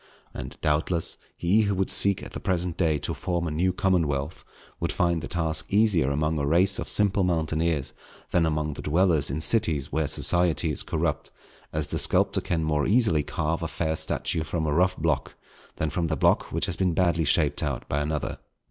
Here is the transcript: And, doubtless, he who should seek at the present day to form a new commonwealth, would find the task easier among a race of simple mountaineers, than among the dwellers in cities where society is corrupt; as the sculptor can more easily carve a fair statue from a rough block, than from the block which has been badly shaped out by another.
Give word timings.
And, 0.33 0.57
doubtless, 0.61 1.15
he 1.37 1.61
who 1.61 1.75
should 1.75 1.91
seek 1.91 2.23
at 2.23 2.31
the 2.31 2.39
present 2.39 2.75
day 2.75 2.97
to 2.97 3.13
form 3.13 3.45
a 3.45 3.51
new 3.51 3.71
commonwealth, 3.71 4.43
would 4.79 4.91
find 4.91 5.21
the 5.21 5.27
task 5.27 5.71
easier 5.71 6.09
among 6.09 6.39
a 6.39 6.47
race 6.47 6.79
of 6.79 6.89
simple 6.89 7.23
mountaineers, 7.23 7.93
than 8.31 8.47
among 8.47 8.73
the 8.73 8.81
dwellers 8.81 9.29
in 9.29 9.41
cities 9.41 9.91
where 9.91 10.07
society 10.07 10.71
is 10.71 10.81
corrupt; 10.81 11.29
as 11.71 11.85
the 11.85 11.99
sculptor 11.99 12.41
can 12.41 12.63
more 12.63 12.87
easily 12.87 13.21
carve 13.21 13.61
a 13.61 13.67
fair 13.67 13.95
statue 13.95 14.41
from 14.43 14.65
a 14.65 14.73
rough 14.73 14.97
block, 14.97 15.35
than 15.75 15.91
from 15.91 16.07
the 16.07 16.17
block 16.17 16.51
which 16.51 16.65
has 16.65 16.75
been 16.77 16.95
badly 16.95 17.23
shaped 17.23 17.61
out 17.61 17.87
by 17.87 18.01
another. 18.01 18.39